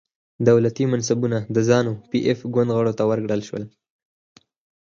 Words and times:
دولتي 0.49 0.83
منصبونه 0.93 1.37
د 1.55 1.57
زانو 1.67 1.93
پي 2.09 2.19
ایف 2.27 2.39
ګوند 2.53 2.69
غړو 2.77 2.93
ته 2.99 3.03
ورکړل 3.11 3.41
شول. 3.47 3.63